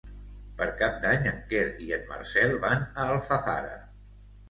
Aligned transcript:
Per 0.61 0.67
Cap 0.79 0.97
d'Any 1.03 1.27
en 1.33 1.37
Quer 1.53 1.63
i 1.89 1.91
en 1.99 2.09
Marcel 2.15 2.59
van 2.67 2.85
a 2.91 3.09
Alfafara. 3.15 3.81